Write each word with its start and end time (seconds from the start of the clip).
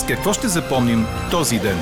С 0.00 0.06
какво 0.06 0.32
ще 0.32 0.48
запомним 0.48 1.04
този 1.30 1.58
ден? 1.58 1.76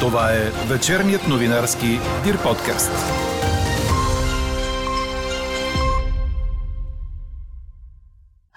Това 0.00 0.32
е 0.32 0.50
вечерният 0.68 1.28
новинарски 1.28 1.86
Дир 2.24 2.42
подкаст. 2.42 2.92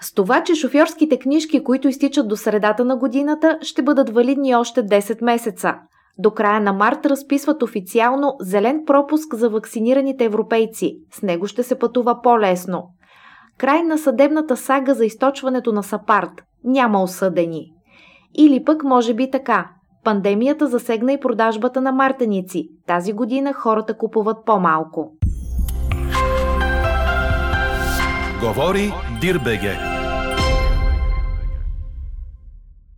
С 0.00 0.14
това, 0.14 0.44
че 0.44 0.54
шофьорските 0.54 1.18
книжки, 1.18 1.64
които 1.64 1.88
изтичат 1.88 2.28
до 2.28 2.36
средата 2.36 2.84
на 2.84 2.96
годината, 2.96 3.58
ще 3.60 3.82
бъдат 3.82 4.10
валидни 4.10 4.54
още 4.54 4.86
10 4.86 5.24
месеца. 5.24 5.74
До 6.18 6.30
края 6.30 6.60
на 6.60 6.72
март 6.72 7.06
разписват 7.06 7.62
официално 7.62 8.36
зелен 8.40 8.82
пропуск 8.86 9.34
за 9.34 9.50
вакцинираните 9.50 10.24
европейци. 10.24 10.96
С 11.12 11.22
него 11.22 11.46
ще 11.46 11.62
се 11.62 11.78
пътува 11.78 12.22
по-лесно. 12.22 12.82
Край 13.58 13.82
на 13.82 13.98
съдебната 13.98 14.56
сага 14.56 14.94
за 14.94 15.04
източването 15.04 15.72
на 15.72 15.82
Сапарт. 15.82 16.42
Няма 16.64 17.02
осъдени. 17.02 17.71
Или 18.34 18.64
пък 18.64 18.84
може 18.84 19.14
би 19.14 19.30
така. 19.30 19.70
Пандемията 20.04 20.66
засегна 20.66 21.12
и 21.12 21.20
продажбата 21.20 21.80
на 21.80 21.92
мартеници. 21.92 22.68
Тази 22.86 23.12
година 23.12 23.52
хората 23.52 23.98
купуват 23.98 24.44
по-малко. 24.46 25.12
Говори 28.40 28.92
Дирбеге. 29.20 29.76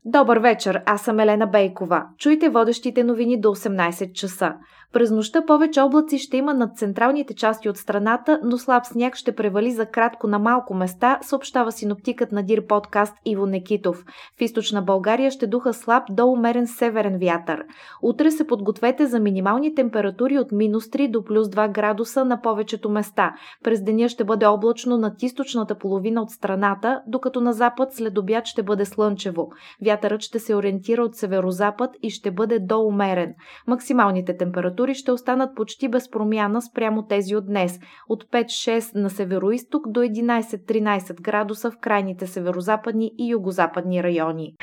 Добър 0.05 0.39
вечер, 0.39 0.83
аз 0.87 1.03
съм 1.03 1.21
Елена 1.21 1.47
Бейкова. 1.47 2.05
Чуйте 2.19 2.49
водещите 2.49 3.05
новини 3.05 3.41
до 3.41 3.49
18 3.49 4.13
часа. 4.13 4.55
През 4.95 5.11
нощта 5.11 5.47
повече 5.47 5.81
облаци 5.81 6.19
ще 6.19 6.37
има 6.37 6.55
над 6.55 6.79
централните 6.79 7.35
части 7.35 7.69
от 7.69 7.77
страната, 7.77 8.41
но 8.45 8.59
слаб 8.59 8.87
сняг 8.87 9.17
ще 9.17 9.37
превали 9.37 9.71
за 9.71 9.87
кратко 9.87 10.27
на 10.27 10.39
малко 10.39 10.75
места, 10.75 11.19
съобщава 11.23 11.73
синоптикът 11.73 12.33
на 12.33 12.43
Дир 12.43 12.67
подкаст 12.67 13.17
Иво 13.25 13.47
Некитов. 13.47 14.05
В 14.39 14.41
източна 14.41 14.83
България 14.83 15.31
ще 15.31 15.47
духа 15.47 15.75
слаб 15.75 16.03
до 16.11 16.27
умерен 16.27 16.67
северен 16.67 17.19
вятър. 17.19 17.65
Утре 18.03 18.31
се 18.31 18.47
подгответе 18.47 19.07
за 19.07 19.21
минимални 19.21 19.75
температури 19.75 20.39
от 20.39 20.53
минус 20.53 20.85
3 20.85 21.11
до 21.11 21.25
плюс 21.25 21.49
2 21.49 21.73
градуса 21.73 22.25
на 22.25 22.41
повечето 22.41 22.91
места. 22.91 23.35
През 23.65 23.83
деня 23.83 24.09
ще 24.09 24.25
бъде 24.25 24.47
облачно 24.47 24.99
над 24.99 25.23
източната 25.23 25.75
половина 25.75 26.23
от 26.23 26.31
страната, 26.31 27.03
докато 27.07 27.41
на 27.41 27.53
запад 27.53 27.95
след 27.95 28.19
обяд 28.19 28.47
ще 28.47 28.63
бъде 28.63 28.85
слънчево. 28.85 29.51
Вятърът 29.85 30.21
ще 30.21 30.39
се 30.39 30.55
ориентира 30.55 31.03
от 31.03 31.15
северозапад 31.15 31.91
и 32.03 32.11
ще 32.11 32.31
бъде 32.31 32.59
до 32.59 32.81
умерен. 32.81 33.35
Максималните 33.67 34.37
температури 34.37 34.84
температури 34.85 34.95
ще 34.95 35.13
останат 35.13 35.55
почти 35.55 35.89
без 35.89 36.11
промяна 36.11 36.63
спрямо 36.63 37.07
тези 37.07 37.37
от 37.37 37.47
днес. 37.47 37.81
От 38.09 38.25
5-6 38.25 38.95
на 38.95 39.11
североисток 39.11 39.89
до 39.89 40.01
11-13 40.01 41.21
градуса 41.21 41.71
в 41.71 41.79
крайните 41.81 42.27
северозападни 42.27 43.13
и 43.19 43.31
югозападни 43.31 44.03
райони. 44.03 44.55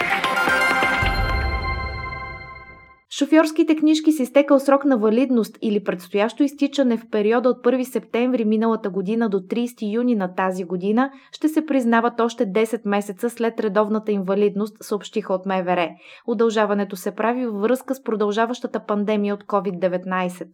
Шофьорските 3.22 3.76
книжки 3.76 4.12
с 4.12 4.20
изтекал 4.20 4.60
срок 4.60 4.86
на 4.86 4.98
валидност 4.98 5.58
или 5.62 5.84
предстоящо 5.84 6.44
изтичане 6.44 6.98
в 6.98 7.10
периода 7.10 7.50
от 7.50 7.58
1 7.58 7.84
септември 7.84 8.46
миналата 8.46 8.90
година 8.90 9.30
до 9.30 9.40
30 9.40 9.94
юни 9.94 10.16
на 10.16 10.36
тази 10.36 10.64
година 10.64 11.12
ще 11.32 11.50
се 11.50 11.66
признават 11.66 12.20
още 12.20 12.46
10 12.46 12.82
месеца 12.86 13.30
след 13.30 13.60
редовната 13.60 14.12
им 14.12 14.24
валидност, 14.24 14.78
съобщиха 14.82 15.34
от 15.34 15.46
МВР. 15.46 15.90
Удължаването 16.28 16.96
се 16.96 17.12
прави 17.12 17.46
във 17.46 17.62
връзка 17.62 17.96
с 17.96 18.04
продължаващата 18.04 18.86
пандемия 18.86 19.34
от 19.34 19.44
COVID-19. 19.44 20.48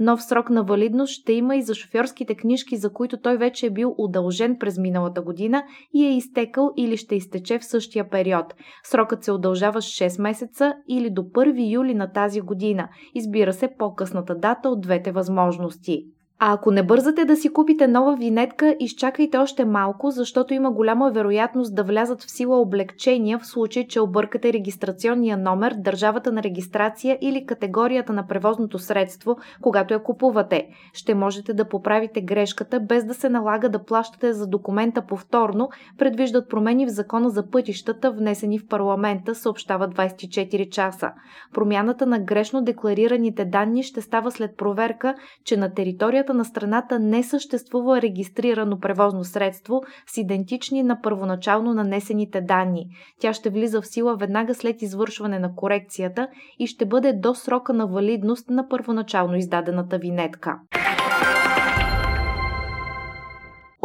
Нов 0.00 0.22
срок 0.22 0.50
на 0.50 0.62
валидност 0.62 1.12
ще 1.12 1.32
има 1.32 1.56
и 1.56 1.62
за 1.62 1.74
шофьорските 1.74 2.34
книжки, 2.34 2.76
за 2.76 2.92
които 2.92 3.16
той 3.16 3.36
вече 3.36 3.66
е 3.66 3.70
бил 3.70 3.94
удължен 3.98 4.56
през 4.60 4.78
миналата 4.78 5.22
година 5.22 5.62
и 5.94 6.06
е 6.06 6.16
изтекал 6.16 6.70
или 6.76 6.96
ще 6.96 7.14
изтече 7.14 7.58
в 7.58 7.64
същия 7.64 8.10
период. 8.10 8.54
Срокът 8.84 9.24
се 9.24 9.32
удължава 9.32 9.82
с 9.82 9.86
6 9.86 10.22
месеца 10.22 10.74
или 10.88 11.10
до 11.10 11.22
1 11.22 11.72
юли 11.72 11.94
на 11.94 12.11
тази 12.12 12.40
година. 12.40 12.88
Избира 13.14 13.52
се 13.52 13.68
по-късната 13.78 14.34
дата 14.34 14.68
от 14.68 14.80
двете 14.80 15.12
възможности. 15.12 16.06
А 16.44 16.52
ако 16.52 16.70
не 16.70 16.82
бързате 16.82 17.24
да 17.24 17.36
си 17.36 17.52
купите 17.52 17.88
нова 17.88 18.16
винетка, 18.16 18.76
изчакайте 18.80 19.38
още 19.38 19.64
малко, 19.64 20.10
защото 20.10 20.54
има 20.54 20.70
голяма 20.72 21.10
вероятност 21.10 21.74
да 21.74 21.84
влязат 21.84 22.22
в 22.22 22.30
сила 22.30 22.60
облегчения 22.60 23.38
в 23.38 23.46
случай, 23.46 23.86
че 23.86 24.00
объркате 24.00 24.52
регистрационния 24.52 25.36
номер, 25.36 25.74
държавата 25.78 26.32
на 26.32 26.42
регистрация 26.42 27.18
или 27.20 27.46
категорията 27.46 28.12
на 28.12 28.26
превозното 28.26 28.78
средство, 28.78 29.36
когато 29.60 29.94
я 29.94 30.02
купувате. 30.02 30.68
Ще 30.92 31.14
можете 31.14 31.54
да 31.54 31.68
поправите 31.68 32.20
грешката 32.20 32.80
без 32.80 33.04
да 33.04 33.14
се 33.14 33.28
налага 33.28 33.68
да 33.68 33.84
плащате 33.84 34.32
за 34.32 34.46
документа 34.46 35.02
повторно, 35.06 35.68
предвиждат 35.98 36.50
промени 36.50 36.86
в 36.86 36.90
закона 36.90 37.30
за 37.30 37.50
пътищата, 37.50 38.10
внесени 38.10 38.58
в 38.58 38.66
парламента, 38.68 39.34
съобщава 39.34 39.88
24 39.88 40.68
часа. 40.68 41.10
Промяната 41.54 42.06
на 42.06 42.18
грешно 42.18 42.62
декларираните 42.62 43.44
данни 43.44 43.82
ще 43.82 44.00
става 44.00 44.30
след 44.30 44.56
проверка, 44.56 45.14
че 45.44 45.56
на 45.56 45.74
територията 45.74 46.31
територията 46.32 46.34
на 46.34 46.44
страната 46.44 46.98
не 46.98 47.22
съществува 47.22 48.02
регистрирано 48.02 48.80
превозно 48.80 49.24
средство 49.24 49.82
с 50.06 50.16
идентични 50.16 50.82
на 50.82 51.00
първоначално 51.02 51.74
нанесените 51.74 52.40
данни. 52.40 52.86
Тя 53.20 53.32
ще 53.32 53.50
влиза 53.50 53.80
в 53.80 53.86
сила 53.86 54.16
веднага 54.16 54.54
след 54.54 54.82
извършване 54.82 55.38
на 55.38 55.54
корекцията 55.54 56.28
и 56.58 56.66
ще 56.66 56.86
бъде 56.86 57.12
до 57.12 57.34
срока 57.34 57.72
на 57.72 57.86
валидност 57.86 58.50
на 58.50 58.68
първоначално 58.68 59.36
издадената 59.36 59.98
винетка. 59.98 60.58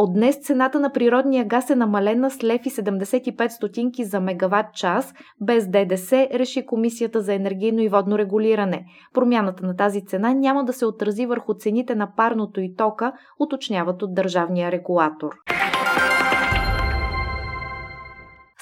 От 0.00 0.14
днес 0.14 0.36
цената 0.36 0.80
на 0.80 0.92
природния 0.92 1.44
газ 1.44 1.70
е 1.70 1.74
намалена 1.74 2.30
с 2.30 2.44
лев 2.44 2.66
и 2.66 2.70
75 2.70 3.48
стотинки 3.48 4.04
за 4.04 4.20
мегаватт 4.20 4.74
час, 4.74 5.14
без 5.40 5.68
ДДС, 5.68 6.28
реши 6.34 6.66
Комисията 6.66 7.20
за 7.20 7.34
енергийно 7.34 7.80
и 7.80 7.88
водно 7.88 8.18
регулиране. 8.18 8.86
Промяната 9.14 9.66
на 9.66 9.76
тази 9.76 10.06
цена 10.06 10.34
няма 10.34 10.64
да 10.64 10.72
се 10.72 10.86
отрази 10.86 11.26
върху 11.26 11.54
цените 11.54 11.94
на 11.94 12.14
парното 12.16 12.60
и 12.60 12.74
тока, 12.76 13.12
уточняват 13.38 14.02
от 14.02 14.14
държавния 14.14 14.72
регулатор. 14.72 15.30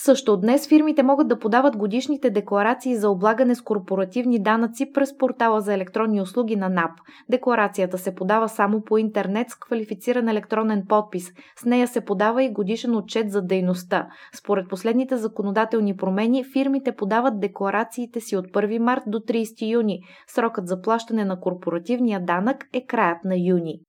Също 0.06 0.36
днес 0.36 0.68
фирмите 0.68 1.02
могат 1.02 1.28
да 1.28 1.38
подават 1.38 1.76
годишните 1.76 2.30
декларации 2.30 2.96
за 2.96 3.10
облагане 3.10 3.54
с 3.54 3.62
корпоративни 3.62 4.42
данъци 4.42 4.92
през 4.92 5.18
портала 5.18 5.60
за 5.60 5.74
електронни 5.74 6.20
услуги 6.20 6.56
на 6.56 6.68
НАП. 6.68 6.90
Декларацията 7.30 7.98
се 7.98 8.14
подава 8.14 8.48
само 8.48 8.82
по 8.82 8.98
интернет 8.98 9.50
с 9.50 9.54
квалифициран 9.54 10.28
електронен 10.28 10.84
подпис. 10.88 11.32
С 11.58 11.64
нея 11.64 11.88
се 11.88 12.00
подава 12.00 12.44
и 12.44 12.52
годишен 12.52 12.96
отчет 12.96 13.30
за 13.30 13.42
дейността. 13.42 14.06
Според 14.38 14.68
последните 14.68 15.16
законодателни 15.16 15.96
промени, 15.96 16.44
фирмите 16.52 16.92
подават 16.92 17.40
декларациите 17.40 18.20
си 18.20 18.36
от 18.36 18.46
1 18.46 18.78
март 18.78 19.02
до 19.06 19.18
30 19.18 19.70
юни. 19.72 20.00
Срокът 20.26 20.68
за 20.68 20.80
плащане 20.80 21.24
на 21.24 21.40
корпоративния 21.40 22.20
данък 22.20 22.64
е 22.72 22.86
краят 22.86 23.18
на 23.24 23.36
юни. 23.36 23.80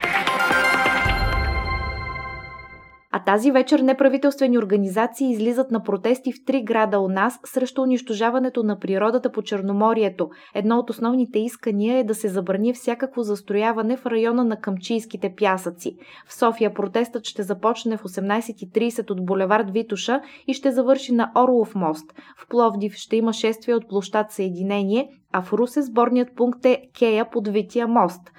А 3.18 3.24
тази 3.24 3.50
вечер 3.50 3.80
неправителствени 3.80 4.58
организации 4.58 5.30
излизат 5.30 5.70
на 5.70 5.82
протести 5.82 6.32
в 6.32 6.44
три 6.44 6.62
града 6.62 7.00
у 7.00 7.08
нас 7.08 7.40
срещу 7.44 7.82
унищожаването 7.82 8.62
на 8.62 8.78
природата 8.78 9.32
по 9.32 9.42
Черноморието. 9.42 10.30
Едно 10.54 10.78
от 10.78 10.90
основните 10.90 11.38
искания 11.38 11.98
е 11.98 12.04
да 12.04 12.14
се 12.14 12.28
забрани 12.28 12.74
всякакво 12.74 13.22
застрояване 13.22 13.96
в 13.96 14.06
района 14.06 14.44
на 14.44 14.60
Камчийските 14.60 15.34
пясъци. 15.36 15.96
В 16.26 16.34
София 16.34 16.74
протестът 16.74 17.24
ще 17.24 17.42
започне 17.42 17.96
в 17.96 18.02
18.30 18.02 19.10
от 19.10 19.26
булевард 19.26 19.70
Витуша 19.70 20.20
и 20.46 20.54
ще 20.54 20.72
завърши 20.72 21.12
на 21.12 21.32
Орлов 21.36 21.74
мост. 21.74 22.14
В 22.36 22.48
Пловдив 22.48 22.94
ще 22.94 23.16
има 23.16 23.32
шествие 23.32 23.74
от 23.74 23.88
площад 23.88 24.32
Съединение, 24.32 25.08
а 25.32 25.42
в 25.42 25.52
Русе 25.52 25.82
сборният 25.82 26.36
пункт 26.36 26.64
е 26.64 26.82
Кея 26.98 27.30
под 27.30 27.48
Вития 27.48 27.88
мост. 27.88 28.30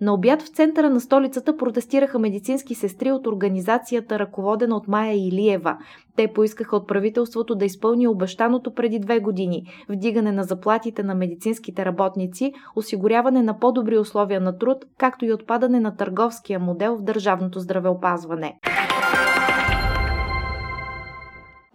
На 0.00 0.14
обяд 0.14 0.42
в 0.42 0.48
центъра 0.48 0.90
на 0.90 1.00
столицата 1.00 1.56
протестираха 1.56 2.18
медицински 2.18 2.74
сестри 2.74 3.12
от 3.12 3.26
организацията, 3.26 4.18
ръководена 4.18 4.76
от 4.76 4.88
Майя 4.88 5.14
Илиева. 5.14 5.76
Те 6.16 6.32
поискаха 6.32 6.76
от 6.76 6.88
правителството 6.88 7.54
да 7.54 7.64
изпълни 7.64 8.08
обещаното 8.08 8.74
преди 8.74 8.98
две 8.98 9.20
години– 9.20 9.62
вдигане 9.88 10.32
на 10.32 10.44
заплатите 10.44 11.02
на 11.02 11.14
медицинските 11.14 11.84
работници, 11.84 12.52
осигуряване 12.76 13.42
на 13.42 13.58
по-добри 13.58 13.98
условия 13.98 14.40
на 14.40 14.58
труд, 14.58 14.84
както 14.98 15.24
и 15.24 15.32
отпадане 15.32 15.80
на 15.80 15.96
търговския 15.96 16.58
модел 16.58 16.96
в 16.96 17.02
държавното 17.02 17.60
здравеопазване. 17.60 18.58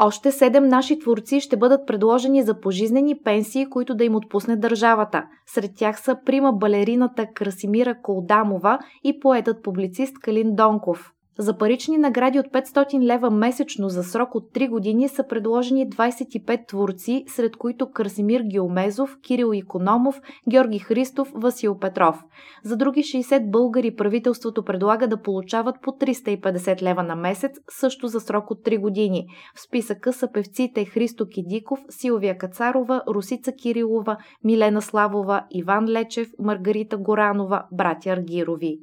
Още 0.03 0.31
седем 0.31 0.67
наши 0.67 0.99
творци 0.99 1.39
ще 1.39 1.57
бъдат 1.57 1.87
предложени 1.87 2.43
за 2.43 2.59
пожизнени 2.59 3.15
пенсии, 3.23 3.69
които 3.69 3.95
да 3.95 4.03
им 4.03 4.15
отпусне 4.15 4.55
държавата. 4.55 5.23
Сред 5.45 5.71
тях 5.75 6.01
са 6.01 6.15
прима 6.25 6.53
балерината 6.53 7.25
Красимира 7.35 7.95
Колдамова 8.01 8.79
и 9.03 9.19
поетът-публицист 9.19 10.19
Калин 10.19 10.55
Донков. 10.55 11.11
За 11.39 11.57
парични 11.57 11.97
награди 11.97 12.39
от 12.39 12.45
500 12.45 13.03
лева 13.03 13.29
месечно 13.29 13.89
за 13.89 14.03
срок 14.03 14.35
от 14.35 14.43
3 14.53 14.69
години 14.69 15.09
са 15.09 15.27
предложени 15.27 15.89
25 15.89 16.67
творци, 16.67 17.23
сред 17.27 17.55
които 17.55 17.91
Красимир 17.91 18.41
Геомезов, 18.41 19.17
Кирил 19.21 19.53
Икономов, 19.53 20.21
Георги 20.49 20.79
Христов, 20.79 21.31
Васил 21.35 21.79
Петров. 21.79 22.23
За 22.63 22.77
други 22.77 23.01
60 23.01 23.51
българи 23.51 23.95
правителството 23.95 24.63
предлага 24.63 25.07
да 25.07 25.21
получават 25.21 25.75
по 25.81 25.91
350 25.91 26.81
лева 26.81 27.03
на 27.03 27.15
месец, 27.15 27.51
също 27.69 28.07
за 28.07 28.19
срок 28.19 28.51
от 28.51 28.65
3 28.65 28.79
години. 28.79 29.27
В 29.55 29.61
списъка 29.61 30.13
са 30.13 30.31
певците 30.31 30.85
Христо 30.85 31.27
Кидиков, 31.27 31.79
Силвия 31.89 32.37
Кацарова, 32.37 33.01
Русица 33.07 33.51
Кирилова, 33.51 34.17
Милена 34.43 34.81
Славова, 34.81 35.45
Иван 35.51 35.89
Лечев, 35.89 36.27
Маргарита 36.39 36.97
Горанова, 36.97 37.63
братя 37.71 38.09
Аргирови. 38.09 38.79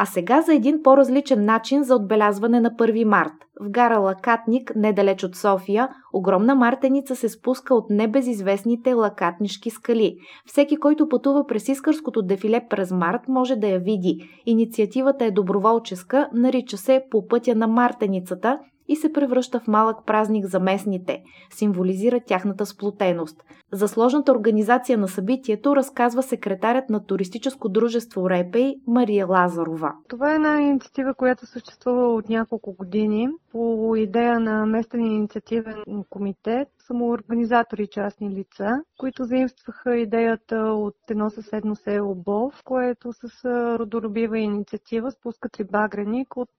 А 0.00 0.06
сега 0.06 0.42
за 0.42 0.54
един 0.54 0.82
по-различен 0.82 1.44
начин 1.44 1.82
за 1.82 1.96
отбелязване 1.96 2.60
на 2.60 2.70
1 2.70 3.04
март. 3.04 3.32
В 3.60 3.70
гара 3.70 3.98
Лакатник, 3.98 4.72
недалеч 4.76 5.24
от 5.24 5.36
София, 5.36 5.88
огромна 6.12 6.54
мартеница 6.54 7.16
се 7.16 7.28
спуска 7.28 7.74
от 7.74 7.90
небезизвестните 7.90 8.92
лакатнишки 8.92 9.70
скали. 9.70 10.16
Всеки, 10.46 10.76
който 10.76 11.08
пътува 11.08 11.46
през 11.46 11.68
Искърското 11.68 12.22
дефиле 12.22 12.66
през 12.70 12.92
март, 12.92 13.20
може 13.28 13.56
да 13.56 13.66
я 13.66 13.78
види. 13.78 14.28
Инициативата 14.46 15.24
е 15.24 15.30
доброволческа, 15.30 16.28
нарича 16.32 16.76
се 16.76 17.02
По 17.10 17.26
пътя 17.26 17.54
на 17.54 17.66
мартеницата 17.66 18.58
и 18.88 18.96
се 18.96 19.12
превръща 19.12 19.60
в 19.60 19.68
малък 19.68 20.06
празник 20.06 20.46
за 20.46 20.60
местните, 20.60 21.22
символизира 21.50 22.20
тяхната 22.20 22.66
сплотеност. 22.66 23.42
За 23.72 23.88
сложната 23.88 24.32
организация 24.32 24.98
на 24.98 25.08
събитието 25.08 25.76
разказва 25.76 26.22
секретарят 26.22 26.90
на 26.90 27.06
туристическо 27.06 27.68
дружество 27.68 28.30
Репей 28.30 28.74
Мария 28.86 29.26
Лазарова. 29.26 29.92
Това 30.08 30.32
е 30.32 30.34
една 30.34 30.60
инициатива, 30.60 31.14
която 31.14 31.46
съществува 31.46 32.14
от 32.14 32.28
няколко 32.28 32.72
години 32.72 33.28
по 33.52 33.94
идея 33.96 34.40
на 34.40 34.66
местен 34.66 35.00
инициативен 35.00 35.74
комитет, 36.10 36.68
самоорганизатори 36.88 37.86
частни 37.86 38.30
лица, 38.30 38.82
които 38.98 39.24
заимстваха 39.24 39.96
идеята 39.96 40.56
от 40.56 40.96
едно 41.10 41.30
съседно 41.30 41.76
село 41.76 42.14
Бов, 42.14 42.62
което 42.64 43.12
с 43.12 43.44
родолюбива 43.78 44.38
инициатива 44.38 45.10
спуска 45.10 45.48
три 45.48 45.64
багреник 45.64 46.36
от 46.36 46.50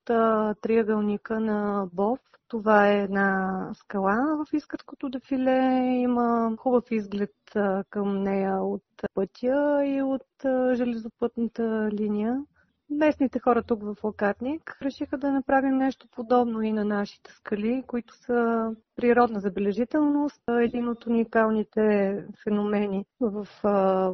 триъгълника 0.62 1.40
на 1.40 1.88
Бов 1.94 2.20
това 2.50 2.88
е 2.88 3.04
една 3.04 3.72
скала 3.74 4.46
в 4.46 4.54
Искърското 4.54 5.10
дефиле. 5.10 5.58
Има 6.02 6.56
хубав 6.58 6.92
изглед 6.92 7.36
към 7.90 8.24
нея 8.24 8.62
от 8.64 8.84
пътя 9.14 9.82
и 9.86 10.02
от 10.02 10.28
железопътната 10.76 11.90
линия. 11.92 12.44
Местните 12.90 13.40
хора 13.40 13.64
тук 13.64 13.84
в 13.84 14.04
Лакатник 14.04 14.78
решиха 14.82 15.18
да 15.18 15.32
направим 15.32 15.78
нещо 15.78 16.08
подобно 16.12 16.62
и 16.62 16.72
на 16.72 16.86
нашите 16.86 17.32
скали, 17.32 17.84
които 17.88 18.16
са 18.16 18.72
природна 18.96 19.40
забележителност, 19.40 20.42
един 20.50 20.88
от 20.88 21.06
уникалните 21.06 22.16
феномени 22.44 23.06
в 23.20 23.48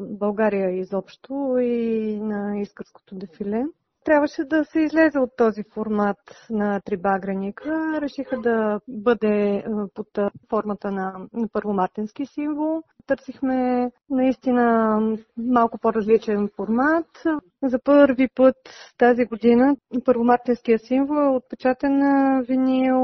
България 0.01 0.71
изобщо 0.71 1.57
и 1.59 2.19
на 2.21 2.59
Искърското 2.59 3.15
дефиле 3.15 3.65
трябваше 4.05 4.43
да 4.43 4.65
се 4.65 4.79
излезе 4.79 5.19
от 5.19 5.35
този 5.37 5.63
формат 5.63 6.17
на 6.49 6.81
трибаграника. 6.81 7.99
Решиха 8.01 8.39
да 8.39 8.79
бъде 8.87 9.63
под 9.93 10.07
формата 10.49 10.91
на 10.91 11.27
първомартински 11.53 12.25
символ. 12.25 12.83
Търсихме 13.07 13.91
наистина 14.09 14.99
малко 15.37 15.77
по-различен 15.77 16.49
формат. 16.55 17.23
За 17.63 17.79
първи 17.79 18.27
път 18.35 18.55
тази 18.97 19.25
година 19.25 19.75
първомартинския 20.05 20.79
символ 20.79 21.15
е 21.25 21.35
отпечатан 21.35 21.97
на 21.97 22.41
винил 22.41 22.95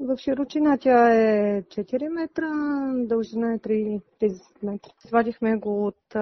в 0.00 0.16
широчина. 0.18 0.78
Тя 0.78 1.14
е 1.14 1.62
4 1.62 2.08
метра, 2.08 2.46
дължина 3.06 3.54
е 3.54 3.58
3, 3.58 4.00
30 4.20 4.40
метра. 4.62 4.90
Свадихме 5.06 5.56
го 5.56 5.86
от 5.86 6.16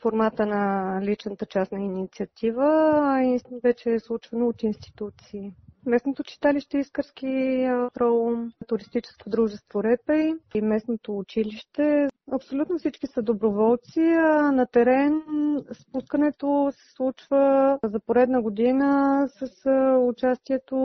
формата 0.00 0.46
на 0.46 0.98
личната 1.02 1.46
част 1.46 1.72
на 1.72 1.80
инициатива 1.80 3.18
и 3.22 3.40
вече 3.62 3.90
е 3.90 4.00
случвано 4.00 4.48
от 4.48 4.62
институции. 4.62 5.52
Местното 5.86 6.22
читалище 6.22 6.78
Искърски 6.78 7.66
Роу, 8.00 8.36
туристическо 8.66 9.30
дружество 9.30 9.84
Репей 9.84 10.32
и 10.54 10.60
местното 10.60 11.18
училище. 11.18 12.08
Абсолютно 12.32 12.78
всички 12.78 13.06
са 13.06 13.22
доброволци. 13.22 14.00
На 14.00 14.66
терен 14.72 15.22
спускането 15.72 16.72
се 16.76 16.92
случва 16.94 17.78
за 17.84 18.00
поредна 18.00 18.42
година 18.42 19.28
с 19.28 19.70
участието 20.00 20.76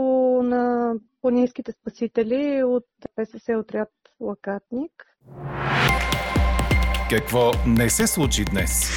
на 0.43 0.93
планинските 1.21 1.71
спасители 1.71 2.63
от 2.63 2.85
ПСС 3.15 3.57
отряд 3.57 3.89
Лакатник. 4.19 4.91
Какво 7.09 7.51
не 7.67 7.89
се 7.89 8.07
случи 8.07 8.45
днес? 8.45 8.89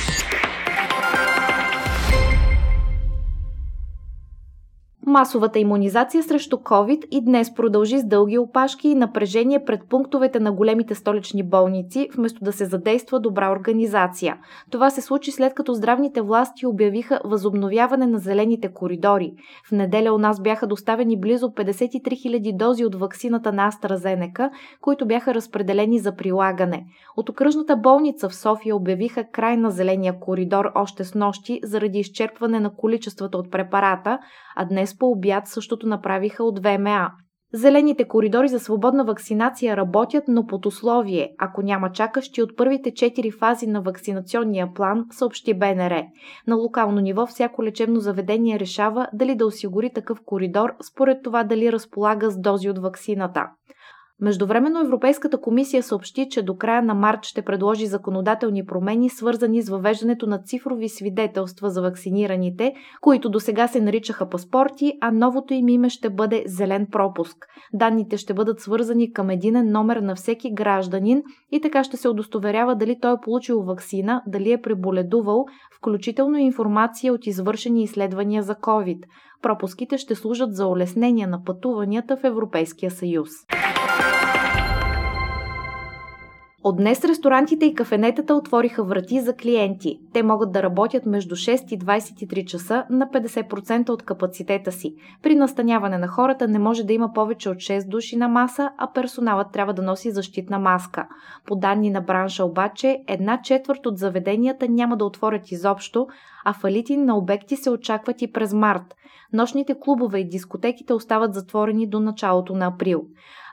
Масовата 5.07 5.59
иммунизация 5.59 6.23
срещу 6.23 6.57
COVID 6.57 7.07
и 7.11 7.25
днес 7.25 7.55
продължи 7.55 7.99
с 7.99 8.05
дълги 8.05 8.39
опашки 8.39 8.89
и 8.89 8.95
напрежение 8.95 9.65
пред 9.65 9.81
пунктовете 9.89 10.41
на 10.41 10.53
големите 10.53 10.95
столични 10.95 11.43
болници, 11.43 12.09
вместо 12.17 12.45
да 12.45 12.53
се 12.53 12.65
задейства 12.65 13.21
добра 13.21 13.53
организация. 13.53 14.37
Това 14.71 14.91
се 14.91 15.01
случи 15.01 15.31
след 15.31 15.55
като 15.55 15.75
здравните 15.75 16.21
власти 16.21 16.67
обявиха 16.67 17.21
възобновяване 17.25 18.07
на 18.07 18.19
зелените 18.19 18.73
коридори. 18.73 19.33
В 19.69 19.73
неделя 19.73 20.13
у 20.13 20.19
нас 20.19 20.43
бяха 20.43 20.67
доставени 20.67 21.21
близо 21.21 21.47
53 21.47 22.03
000 22.03 22.57
дози 22.57 22.85
от 22.85 22.95
ваксината 22.95 23.53
на 23.53 23.71
AstraZeneca, 23.71 24.51
които 24.81 25.07
бяха 25.07 25.35
разпределени 25.35 25.99
за 25.99 26.17
прилагане. 26.17 26.85
От 27.17 27.29
окръжната 27.29 27.77
болница 27.77 28.29
в 28.29 28.35
София 28.35 28.77
обявиха 28.77 29.25
край 29.33 29.57
на 29.57 29.71
зеления 29.71 30.21
коридор 30.21 30.73
още 30.75 31.05
с 31.05 31.15
нощи 31.15 31.61
заради 31.65 31.99
изчерпване 31.99 32.61
на 32.61 32.75
количествата 32.75 33.39
от 33.39 33.51
препарата, 33.51 34.19
а 34.57 34.65
днес 34.65 34.92
по 34.99 35.11
обяд 35.11 35.47
същото 35.47 35.87
направиха 35.87 36.45
от 36.45 36.59
ВМА. 36.59 37.11
Зелените 37.55 38.09
коридори 38.09 38.49
за 38.49 38.61
свободна 38.61 39.05
вакцинация 39.05 39.77
работят, 39.77 40.25
но 40.29 40.47
под 40.47 40.67
условие, 40.67 41.35
ако 41.39 41.63
няма 41.63 41.93
чакащи 41.93 42.43
от 42.43 42.57
първите 42.57 42.95
четири 42.95 43.31
фази 43.31 43.67
на 43.67 43.83
вакцинационния 43.83 44.69
план, 44.75 45.05
съобщи 45.11 45.55
БНР. 45.55 46.03
На 46.47 46.57
локално 46.57 47.01
ниво 47.01 47.27
всяко 47.27 47.65
лечебно 47.65 48.01
заведение 48.01 48.61
решава 48.61 49.07
дали 49.13 49.35
да 49.35 49.47
осигури 49.47 49.91
такъв 49.95 50.19
коридор, 50.25 50.71
според 50.93 51.23
това 51.23 51.45
дали 51.45 51.73
разполага 51.73 52.31
с 52.31 52.41
дози 52.41 52.71
от 52.71 52.79
ваксината. 52.79 53.47
Междувременно 54.23 54.81
Европейската 54.81 55.41
комисия 55.41 55.83
съобщи, 55.83 56.29
че 56.31 56.43
до 56.43 56.57
края 56.57 56.83
на 56.83 56.95
март 56.95 57.25
ще 57.25 57.43
предложи 57.43 57.87
законодателни 57.87 58.67
промени, 58.67 59.11
свързани 59.11 59.63
с 59.63 59.69
въвеждането 59.69 60.27
на 60.27 60.39
цифрови 60.39 60.89
свидетелства 60.89 61.71
за 61.71 61.83
вакцинираните, 61.83 62.75
които 63.01 63.31
до 63.31 63.41
сега 63.41 63.69
се 63.69 63.81
наричаха 63.81 64.29
паспорти, 64.29 64.93
а 65.01 65.11
новото 65.11 65.55
им 65.55 65.69
име 65.69 65.89
ще 65.89 66.11
бъде 66.11 66.45
зелен 66.47 66.87
пропуск. 66.91 67.47
Данните 67.73 68.17
ще 68.17 68.35
бъдат 68.35 68.61
свързани 68.61 69.13
към 69.13 69.31
единен 69.31 69.73
номер 69.73 69.97
на 69.97 70.15
всеки 70.15 70.55
гражданин 70.55 71.23
и 71.53 71.61
така 71.61 71.85
ще 71.85 71.97
се 71.97 72.09
удостоверява 72.09 72.77
дали 72.77 72.99
той 73.01 73.13
е 73.13 73.23
получил 73.25 73.63
вакцина, 73.63 74.23
дали 74.27 74.53
е 74.53 74.63
преболедувал, 74.63 75.45
включително 75.77 76.39
информация 76.39 77.13
от 77.13 77.27
извършени 77.27 77.83
изследвания 77.83 78.43
за 78.43 78.55
COVID. 78.55 79.05
Пропуските 79.43 79.99
ще 79.99 80.15
служат 80.15 80.55
за 80.55 80.67
улеснение 80.67 81.27
на 81.27 81.45
пътуванията 81.45 82.17
в 82.17 82.25
Европейския 82.25 82.91
съюз. 82.91 83.31
От 86.65 86.77
днес 86.77 87.05
ресторантите 87.05 87.67
и 87.67 87.75
кафенетата 87.75 88.35
отвориха 88.35 88.85
врати 88.85 89.21
за 89.21 89.37
клиенти. 89.37 90.01
Те 90.13 90.23
могат 90.23 90.53
да 90.53 90.63
работят 90.63 91.07
между 91.07 91.37
6 91.37 91.75
и 91.75 91.79
23 91.79 92.45
часа 92.45 92.85
на 92.91 93.07
50% 93.07 93.91
от 93.91 94.03
капацитета 94.03 94.73
си. 94.73 94.95
При 95.23 95.35
настаняване 95.35 95.99
на 95.99 96.09
хората 96.09 96.49
не 96.49 96.59
може 96.59 96.85
да 96.85 96.93
има 96.93 97.13
повече 97.13 97.51
от 97.51 97.57
6 97.57 97.89
души 97.89 98.17
на 98.17 98.29
маса, 98.29 98.71
а 98.79 98.93
персоналът 98.93 99.53
трябва 99.53 99.75
да 99.75 99.83
носи 99.83 100.11
защитна 100.11 100.59
маска. 100.59 101.09
По 101.47 101.57
данни 101.57 101.91
на 101.91 102.01
бранша 102.01 102.45
обаче, 102.45 102.99
една 103.09 103.43
четвърт 103.43 103.87
от 103.87 103.99
заведенията 103.99 104.69
няма 104.69 104.97
да 104.97 105.05
отворят 105.05 105.53
изобщо, 105.53 106.07
а 106.45 106.53
фалити 106.53 106.97
на 106.97 107.17
обекти 107.17 107.57
се 107.57 107.71
очакват 107.71 108.23
и 108.23 108.33
през 108.33 108.55
март. 108.55 108.95
Нощните 109.33 109.75
клубове 109.81 110.19
и 110.19 110.29
дискотеките 110.29 110.95
остават 110.95 111.35
затворени 111.35 111.87
до 111.87 112.01
началото 112.01 112.55
на 112.55 112.67
април. 112.67 113.03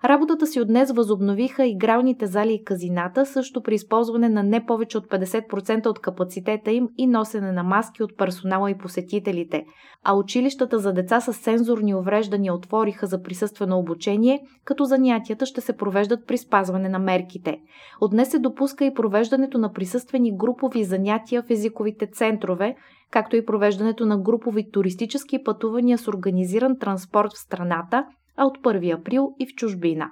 Работата 0.06 0.48
си 0.48 0.62
от 0.62 0.68
днес 0.68 0.92
възобновиха 0.92 1.66
игралните 1.66 2.26
зали 2.26 2.54
и 2.54 2.64
казината, 2.64 3.26
също 3.26 3.62
при 3.62 3.76
използване 3.76 4.30
на 4.30 4.44
не 4.44 4.66
повече 4.66 4.98
от 4.98 5.08
50% 5.08 5.88
от 5.88 6.00
капацитета 6.00 6.72
им 6.72 6.90
и 6.98 7.08
носене 7.08 7.52
на 7.52 7.64
маски 7.64 8.04
от 8.04 8.18
персонала 8.18 8.72
и 8.72 8.78
посетителите. 8.78 9.66
А 10.04 10.14
училищата 10.14 10.80
за 10.80 10.94
деца 10.94 11.22
с 11.22 11.34
сензорни 11.34 11.96
увреждания 11.96 12.54
отвориха 12.54 13.08
за 13.08 13.22
присъствено 13.24 13.78
обучение, 13.78 14.42
като 14.66 14.84
занятията 14.84 15.46
ще 15.46 15.62
се 15.62 15.78
провеждат 15.78 16.28
при 16.28 16.38
спазване 16.38 16.90
на 16.90 17.00
мерките. 17.00 17.58
От 18.02 18.12
днес 18.12 18.30
се 18.30 18.40
допуска 18.40 18.86
и 18.86 18.94
провеждането 18.94 19.58
на 19.58 19.74
присъствени 19.74 20.38
групови 20.38 20.84
занятия 20.84 21.44
в 21.44 21.50
езиковите 21.50 22.08
центрове, 22.08 22.76
както 23.12 23.36
и 23.36 23.46
провеждането 23.46 24.06
на 24.06 24.18
групови 24.18 24.72
туристически 24.72 25.44
пътувания 25.44 25.98
с 25.98 26.08
организиран 26.08 26.80
транспорт 26.80 27.32
в 27.34 27.40
страната, 27.40 28.06
а 28.38 28.46
от 28.46 28.58
1 28.58 29.00
април 29.00 29.36
и 29.40 29.46
в 29.46 29.56
чужбина. 29.56 30.12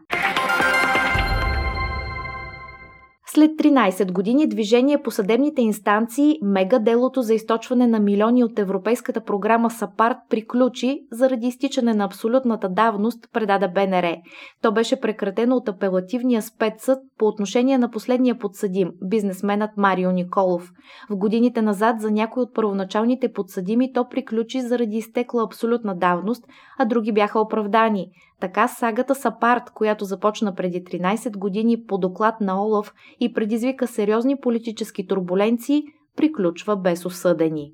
След 3.38 3.52
13 3.52 4.12
години 4.12 4.48
движение 4.48 5.02
по 5.04 5.12
съдебните 5.12 5.62
инстанции, 5.62 6.40
мега 6.44 6.80
делото 6.80 7.22
за 7.22 7.34
източване 7.34 7.88
на 7.88 8.00
милиони 8.00 8.44
от 8.44 8.60
европейската 8.60 9.22
програма 9.22 9.70
САПАРТ 9.70 10.18
приключи 10.30 11.00
заради 11.12 11.48
изтичане 11.48 11.94
на 11.94 12.06
абсолютната 12.06 12.70
давност, 12.70 13.30
предаде 13.34 13.68
БНР. 13.68 14.16
То 14.62 14.72
беше 14.72 15.00
прекратено 15.00 15.56
от 15.56 15.70
апелативния 15.70 16.42
спецсъд 16.42 17.00
по 17.18 17.26
отношение 17.26 17.78
на 17.78 17.92
последния 17.92 18.40
подсъдим, 18.40 18.92
бизнесменът 19.04 19.78
Марио 19.78 20.12
Николов. 20.12 20.72
В 21.10 21.16
годините 21.16 21.62
назад 21.62 22.02
за 22.02 22.12
някои 22.12 22.44
от 22.44 22.54
първоначалните 22.54 23.34
подсъдими 23.34 23.94
то 23.94 24.10
приключи 24.10 24.62
заради 24.62 24.98
изтекла 24.98 25.44
абсолютна 25.44 25.96
давност, 25.96 26.44
а 26.80 26.86
други 26.86 27.12
бяха 27.12 27.40
оправдани. 27.40 28.08
Така 28.42 28.68
сагата 28.68 29.16
Сапарт, 29.16 29.64
която 29.74 30.06
започна 30.06 30.56
преди 30.56 30.84
13 30.84 31.38
години 31.38 31.86
по 31.88 31.98
доклад 31.98 32.42
на 32.42 32.64
Олаф 32.64 32.94
и 33.20 33.34
предизвика 33.34 33.88
сериозни 33.88 34.36
политически 34.42 35.08
турбуленции, 35.08 35.84
приключва 36.16 36.78
без 36.78 37.06
осъдени. 37.06 37.72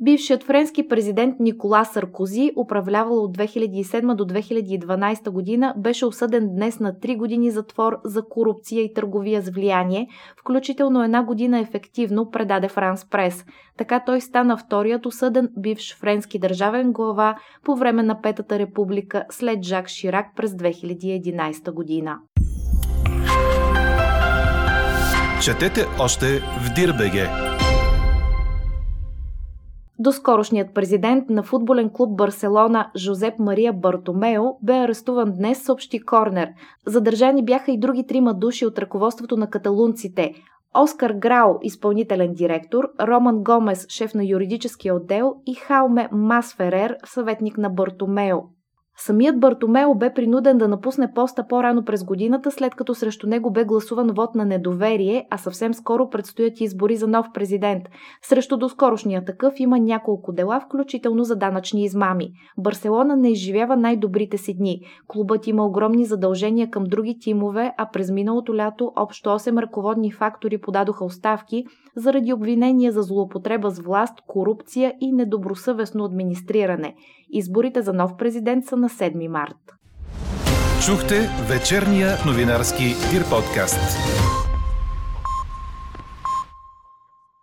Бившият 0.00 0.42
френски 0.42 0.88
президент 0.88 1.40
Никола 1.40 1.84
Саркози, 1.84 2.50
управлявал 2.56 3.24
от 3.24 3.38
2007 3.38 4.14
до 4.14 4.24
2012 4.24 5.30
година, 5.30 5.74
беше 5.76 6.06
осъден 6.06 6.54
днес 6.54 6.80
на 6.80 6.92
3 6.92 7.16
години 7.16 7.50
затвор 7.50 8.00
за 8.04 8.22
корупция 8.22 8.82
и 8.82 8.92
търговия 8.92 9.42
с 9.42 9.50
влияние, 9.50 10.08
включително 10.40 11.02
една 11.02 11.22
година 11.22 11.60
ефективно 11.60 12.30
предаде 12.30 12.68
Франс 12.68 13.10
Прес. 13.10 13.44
Така 13.76 14.02
той 14.06 14.20
стана 14.20 14.56
вторият 14.56 15.06
осъден 15.06 15.48
бивш 15.58 15.96
френски 15.96 16.38
държавен 16.38 16.92
глава 16.92 17.38
по 17.64 17.76
време 17.76 18.02
на 18.02 18.20
Петата 18.20 18.58
република 18.58 19.24
след 19.30 19.62
Жак 19.62 19.88
Ширак 19.88 20.26
през 20.36 20.50
2011 20.52 21.72
година. 21.72 22.18
Четете 25.42 25.86
още 26.00 26.26
в 26.38 26.74
Дирбеге! 26.74 27.53
Доскорошният 30.04 30.74
президент 30.74 31.30
на 31.30 31.42
футболен 31.42 31.90
клуб 31.90 32.16
Барселона 32.16 32.90
Жозеп 32.96 33.38
Мария 33.38 33.72
Бартомео 33.72 34.42
бе 34.62 34.72
арестуван 34.72 35.32
днес, 35.32 35.62
съобщи 35.62 36.00
Корнер. 36.00 36.48
Задържани 36.86 37.44
бяха 37.44 37.72
и 37.72 37.78
други 37.78 38.06
трима 38.06 38.34
души 38.34 38.66
от 38.66 38.78
ръководството 38.78 39.36
на 39.36 39.50
каталунците. 39.50 40.34
Оскар 40.82 41.12
Грау, 41.12 41.58
изпълнителен 41.62 42.32
директор, 42.32 42.84
Роман 43.00 43.42
Гомес, 43.42 43.86
шеф 43.88 44.14
на 44.14 44.24
юридическия 44.24 44.94
отдел 44.94 45.34
и 45.46 45.54
Хауме 45.54 46.08
Масферер, 46.12 46.96
съветник 47.04 47.58
на 47.58 47.70
Бартомео. 47.70 48.38
Самият 48.96 49.40
Бартомео 49.40 49.94
бе 49.94 50.14
принуден 50.14 50.58
да 50.58 50.68
напусне 50.68 51.12
поста 51.14 51.46
по-рано 51.48 51.84
през 51.84 52.04
годината, 52.04 52.50
след 52.50 52.74
като 52.74 52.94
срещу 52.94 53.26
него 53.26 53.50
бе 53.50 53.64
гласуван 53.64 54.10
вод 54.10 54.34
на 54.34 54.44
недоверие, 54.44 55.26
а 55.30 55.38
съвсем 55.38 55.74
скоро 55.74 56.10
предстоят 56.10 56.60
избори 56.60 56.96
за 56.96 57.06
нов 57.06 57.26
президент. 57.34 57.84
Срещу 58.22 58.56
доскорошния 58.56 59.24
такъв 59.24 59.54
има 59.58 59.78
няколко 59.78 60.32
дела, 60.32 60.60
включително 60.60 61.24
за 61.24 61.36
данъчни 61.36 61.84
измами. 61.84 62.32
Барселона 62.58 63.16
не 63.16 63.30
изживява 63.30 63.76
най-добрите 63.76 64.38
си 64.38 64.56
дни. 64.56 64.80
Клубът 65.06 65.46
има 65.46 65.66
огромни 65.66 66.04
задължения 66.04 66.70
към 66.70 66.84
други 66.84 67.18
тимове, 67.18 67.72
а 67.78 67.88
през 67.92 68.10
миналото 68.10 68.56
лято 68.56 68.92
общо 68.96 69.30
8 69.30 69.62
ръководни 69.62 70.12
фактори 70.12 70.58
подадоха 70.58 71.04
оставки 71.04 71.64
заради 71.96 72.32
обвинения 72.32 72.92
за 72.92 73.02
злоупотреба 73.02 73.70
с 73.70 73.80
власт, 73.80 74.14
корупция 74.26 74.94
и 75.00 75.12
недобросъвестно 75.12 76.04
администриране. 76.04 76.94
Изборите 77.30 77.82
за 77.82 77.92
нов 77.92 78.16
президент 78.16 78.64
са 78.64 78.76
на 78.84 78.90
7 78.90 79.28
март. 79.28 79.56
Чухте 80.86 81.30
вечерния 81.48 82.08
новинарски 82.26 82.84
Дир 82.84 83.22
подкаст. 83.30 83.98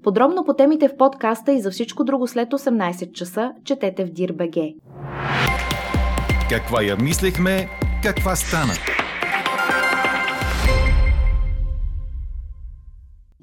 Подробно 0.03 0.43
по 0.45 0.53
темите 0.53 0.87
в 0.87 0.97
подкаста 0.97 1.51
и 1.51 1.61
за 1.61 1.71
всичко 1.71 2.03
друго 2.03 2.27
след 2.27 2.49
18 2.49 3.11
часа 3.11 3.51
четете 3.65 4.05
в 4.05 4.09
Dir.bg. 4.09 4.75
Каква 6.49 6.83
я 6.83 6.95
мислехме, 6.95 7.69
каква 8.03 8.35
стана? 8.35 8.73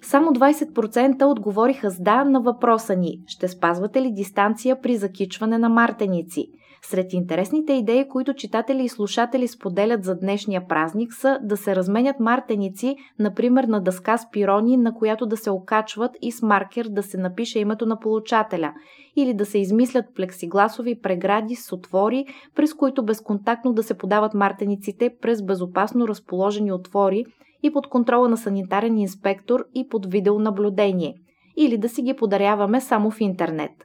Само 0.03 0.31
20% 0.31 1.25
отговориха 1.25 1.91
с 1.91 1.99
да 2.01 2.25
на 2.25 2.41
въпроса 2.41 2.97
ни. 2.97 3.21
Ще 3.27 3.49
спазвате 3.49 4.03
ли 4.03 4.13
дистанция 4.13 4.81
при 4.81 4.97
закичване 4.97 5.59
на 5.59 5.69
мартеници? 5.69 6.49
Сред 6.83 7.13
интересните 7.13 7.73
идеи, 7.73 8.09
които 8.09 8.35
читатели 8.35 8.85
и 8.85 8.89
слушатели 8.89 9.49
споделят 9.49 10.05
за 10.05 10.15
днешния 10.15 10.69
празник 10.69 11.13
са 11.13 11.39
да 11.43 11.57
се 11.57 11.77
разменят 11.77 12.21
мартеници, 12.21 12.97
например 13.19 13.65
на 13.65 13.81
дъска 13.81 14.19
с 14.19 14.31
пирони, 14.31 14.77
на 14.77 14.95
която 14.95 15.27
да 15.27 15.37
се 15.37 15.51
окачват 15.51 16.11
и 16.23 16.33
с 16.33 16.43
маркер 16.43 16.87
да 16.89 17.03
се 17.03 17.19
напише 17.19 17.59
името 17.59 17.87
на 17.87 18.01
получателя, 18.01 18.73
или 19.17 19.35
да 19.35 19.47
се 19.47 19.59
измислят 19.59 20.05
плексигласови 20.15 21.01
прегради 21.01 21.55
с 21.55 21.73
отвори, 21.73 22.27
през 22.55 22.75
които 22.75 23.05
безконтактно 23.05 23.73
да 23.73 23.83
се 23.83 23.99
подават 23.99 24.35
мартениците 24.35 25.11
през 25.23 25.43
безопасно 25.43 26.09
разположени 26.09 26.73
отвори 26.73 27.25
и 27.63 27.73
под 27.73 27.87
контрола 27.87 28.29
на 28.29 28.37
санитарен 28.37 28.99
инспектор 28.99 29.65
и 29.75 29.89
под 29.89 30.07
видеонаблюдение, 30.07 31.15
или 31.57 31.79
да 31.79 31.89
си 31.89 32.03
ги 32.03 32.15
подаряваме 32.15 32.81
само 32.81 33.11
в 33.11 33.21
интернет– 33.21 33.71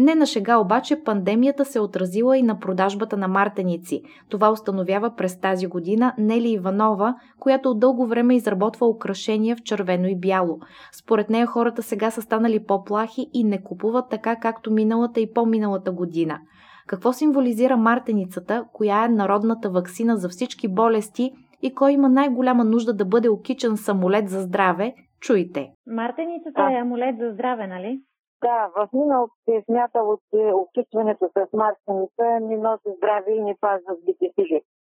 не 0.00 0.14
на 0.14 0.26
шега 0.26 0.58
обаче 0.58 1.02
пандемията 1.04 1.64
се 1.64 1.80
отразила 1.80 2.38
и 2.38 2.42
на 2.42 2.58
продажбата 2.58 3.16
на 3.16 3.28
мартеници. 3.28 4.02
Това 4.28 4.50
установява 4.50 5.14
през 5.16 5.40
тази 5.40 5.66
година 5.66 6.14
Нели 6.18 6.50
Иванова, 6.50 7.14
която 7.38 7.70
от 7.70 7.80
дълго 7.80 8.06
време 8.06 8.36
изработва 8.36 8.86
украшения 8.86 9.56
в 9.56 9.62
червено 9.62 10.08
и 10.08 10.18
бяло. 10.18 10.58
Според 10.92 11.30
нея 11.30 11.46
хората 11.46 11.82
сега 11.82 12.10
са 12.10 12.22
станали 12.22 12.64
по-плахи 12.64 13.26
и 13.34 13.44
не 13.44 13.62
купуват 13.62 14.10
така 14.10 14.36
както 14.36 14.72
миналата 14.72 15.20
и 15.20 15.32
по-миналата 15.32 15.92
година. 15.92 16.38
Какво 16.86 17.12
символизира 17.12 17.76
мартеницата, 17.76 18.64
коя 18.72 19.04
е 19.04 19.08
народната 19.08 19.70
вакцина 19.70 20.16
за 20.16 20.28
всички 20.28 20.68
болести 20.68 21.32
и 21.62 21.74
кой 21.74 21.92
има 21.92 22.08
най-голяма 22.08 22.64
нужда 22.64 22.92
да 22.92 23.04
бъде 23.04 23.28
окичен 23.28 23.76
самолет 23.76 24.28
за 24.28 24.40
здраве, 24.40 24.94
чуйте. 25.20 25.68
Мартеницата 25.86 26.62
е 26.72 26.80
амулет 26.80 27.16
за 27.18 27.30
здраве, 27.32 27.66
нали? 27.66 28.00
Да, 28.42 28.70
в 28.76 28.88
миналото 28.92 29.34
се 29.44 29.56
е 29.56 29.62
смятало, 29.62 30.18
че 30.30 30.52
опитването 30.54 31.28
с 31.28 31.48
марсеница 31.52 32.40
ни 32.40 32.56
носи 32.56 32.88
здраве 32.96 33.32
и 33.32 33.42
ни 33.42 33.54
пазва 33.60 33.94
с 33.94 34.04
бити 34.04 34.32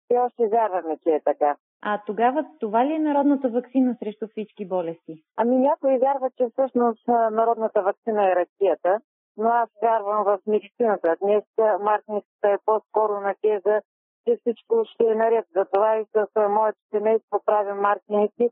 Все 0.04 0.18
още 0.18 0.49
вярваме, 0.49 0.99
че 1.02 1.11
е 1.11 1.20
така. 1.20 1.56
А 1.82 2.02
тогава 2.06 2.46
това 2.61 2.87
ли 2.87 2.92
е 2.94 2.99
народната 2.99 3.49
вакцина 3.49 3.96
срещу 3.99 4.28
всички 4.28 4.68
болести? 4.68 5.22
Ами 5.37 5.58
някои 5.58 5.99
вярват, 5.99 6.32
че 6.37 6.49
всъщност 6.52 7.08
народната 7.08 7.82
вакцина 7.82 8.30
е 8.30 8.37
растията, 8.37 9.00
но 9.37 9.49
аз 9.49 9.70
вярвам 9.82 10.25
в 10.25 10.38
медицината. 10.46 11.16
Днес 11.22 11.44
марсеницата 11.80 12.49
е 12.49 12.58
по-скоро 12.64 13.20
на 13.20 13.34
теза, 13.42 13.80
че 14.25 14.37
всичко 14.37 14.84
ще 14.84 15.04
е 15.04 15.14
наред. 15.14 15.44
Затова 15.56 15.99
и 15.99 16.04
с 16.04 16.49
моето 16.49 16.78
семейство 16.90 17.40
правим 17.46 17.76
марсеници. 17.76 18.50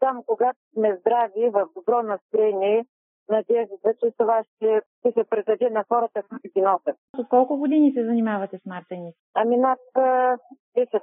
Там, 0.00 0.22
когато 0.26 0.58
сме 0.74 0.96
здрави, 0.96 1.50
в 1.50 1.68
добро 1.76 2.02
настроение, 2.02 2.84
надеждата, 3.28 3.94
че 4.00 4.10
това 4.18 4.44
ще, 4.44 4.80
ще 4.98 5.12
се 5.12 5.24
предаде 5.30 5.70
на 5.70 5.84
хората, 5.88 6.22
които 6.28 6.48
ги 6.54 6.60
носят. 6.60 6.96
От 7.18 7.28
колко 7.28 7.56
години 7.56 7.92
се 7.92 8.04
занимавате 8.04 8.58
с 8.58 8.66
мартеници? 8.66 9.18
Ами 9.34 9.56
над 9.56 9.78
10 9.94 10.46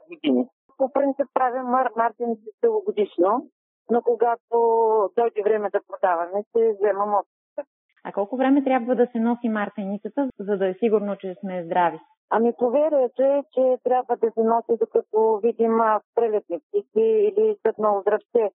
години. 0.10 0.48
По 0.78 0.92
принцип 0.94 1.28
правим 1.34 1.64
мар- 1.64 1.96
мартеници 1.96 2.50
целогодишно, 2.62 3.48
но 3.92 4.02
когато 4.02 4.58
дойде 5.18 5.44
време 5.44 5.70
да 5.70 5.80
продаваме, 5.88 6.44
ще 6.50 6.74
вземам 6.74 7.14
от 7.14 7.26
а 8.04 8.12
колко 8.12 8.38
време 8.38 8.64
трябва 8.64 8.96
да 8.96 9.08
се 9.12 9.20
носи 9.20 9.50
мартеницата, 9.50 10.30
за 10.40 10.58
да 10.58 10.68
е 10.68 10.74
сигурно, 10.74 11.16
че 11.16 11.36
сме 11.40 11.64
здрави? 11.66 12.00
Ами 12.30 12.54
поверието 12.58 13.22
е, 13.24 13.44
че 13.54 13.78
трябва 13.84 14.18
да 14.18 14.32
се 14.32 14.44
носи 14.44 14.78
докато 14.80 15.40
видим 15.44 15.78
прелетни 16.16 16.60
птици 16.60 17.06
или 17.30 17.56
съдно 17.62 18.02
здравце 18.02 18.52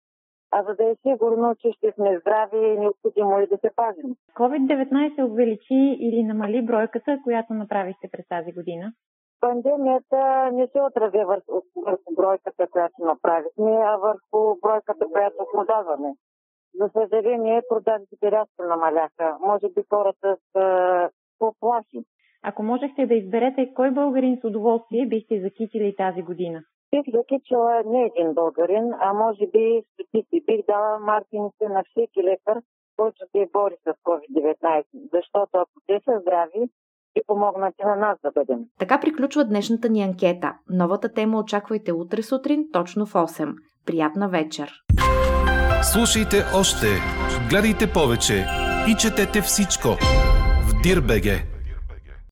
а 0.50 0.62
за 0.62 0.75
да 0.75 0.85
е 0.85 0.97
сигурно, 1.02 1.55
че 1.59 1.73
ще 1.73 1.93
сме 1.93 2.19
здрави, 2.19 2.71
е 2.71 2.76
необходимо 2.76 3.40
и 3.40 3.47
да 3.47 3.57
се 3.59 3.71
пазим. 3.76 4.17
COVID-19 4.35 5.25
увеличи 5.31 5.97
или 6.00 6.23
намали 6.23 6.62
бройката, 6.62 7.21
която 7.25 7.55
направихте 7.55 8.09
през 8.12 8.28
тази 8.28 8.52
година? 8.52 8.93
Пандемията 9.40 10.50
не 10.52 10.67
се 10.67 10.81
отрази 10.81 11.25
върху, 11.25 11.61
върху 11.76 12.14
бройката, 12.17 12.67
която 12.71 12.95
направихме, 13.05 13.71
а 13.71 13.97
върху 13.97 14.61
бройката, 14.62 15.07
която 15.12 15.47
продаваме. 15.52 16.14
За 16.75 16.90
съжаление, 16.93 17.62
продажбите 17.69 18.31
рязко 18.31 18.62
намаляха. 18.62 19.37
Може 19.40 19.69
би 19.69 19.83
хората 19.90 20.37
са 20.52 20.64
по-плаши. 21.38 22.05
Ако 22.43 22.62
можехте 22.62 23.07
да 23.07 23.14
изберете 23.14 23.73
кой 23.75 23.90
българин 23.90 24.38
с 24.40 24.45
удоволствие 24.45 25.07
бихте 25.07 25.40
закитили 25.40 25.97
тази 25.97 26.23
година? 26.23 26.62
Бих 26.90 27.04
закичала 27.14 27.83
не 27.87 28.11
един 28.11 28.35
българин, 28.35 28.92
а 29.00 29.12
може 29.12 29.47
би 29.47 29.83
стотици. 29.92 30.45
Бих 30.47 30.66
дала 30.66 30.99
мартините 30.99 31.68
на 31.68 31.83
всеки 31.90 32.23
лекар, 32.23 32.62
кой 32.97 33.11
ще 33.14 33.25
се 33.33 33.50
бори 33.52 33.76
с 33.85 33.92
COVID-19. 34.04 34.85
Защото 35.12 35.50
ако 35.52 35.80
те 35.87 36.00
са 36.04 36.21
здрави, 36.21 36.68
ще 37.11 37.23
помогнат 37.26 37.75
и 37.83 37.87
на 37.87 37.97
нас 37.97 38.18
да 38.23 38.30
бъдем. 38.30 38.64
Така 38.78 39.00
приключва 39.00 39.45
днешната 39.45 39.88
ни 39.88 40.02
анкета. 40.02 40.59
Новата 40.71 41.12
тема 41.12 41.38
очаквайте 41.38 41.92
утре 41.92 42.23
сутрин, 42.23 42.68
точно 42.73 43.07
в 43.07 43.12
8. 43.12 43.54
Приятна 43.87 44.28
вечер! 44.28 44.71
Слушайте 45.92 46.37
още, 46.61 46.87
гледайте 47.50 47.92
повече 47.95 48.45
и 48.90 48.95
четете 49.02 49.40
всичко 49.40 49.88
в 50.68 50.83
Дирбеге. 50.83 51.57